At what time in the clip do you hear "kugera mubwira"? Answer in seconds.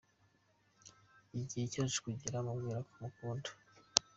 2.05-2.79